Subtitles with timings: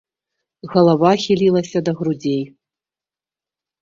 [0.71, 2.43] Галава хілілася да грудзей.